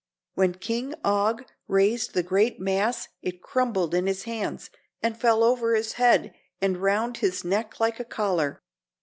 When 0.33 0.55
King 0.55 0.95
Og 1.03 1.45
raised 1.67 2.15
the 2.15 2.23
great 2.23 2.59
mass 2.59 3.09
it 3.21 3.43
crumbled 3.43 3.93
in 3.93 4.07
his 4.07 4.23
hands 4.23 4.71
and 5.03 5.15
fell 5.15 5.43
over 5.43 5.75
his 5.75 5.93
head 5.93 6.33
and 6.59 6.81
round 6.81 7.17
his 7.17 7.45
neck 7.45 7.79
like 7.79 7.99
a 7.99 8.05
collar. 8.05 8.63